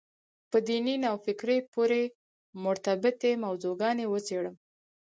په 0.51 0.57
دیني 0.67 0.95
نوفکرۍ 1.03 1.59
پورې 1.73 2.01
مربوطې 2.63 3.31
موضوع 3.45 3.73
ګانې 3.81 4.05
وڅېړم. 4.09 4.55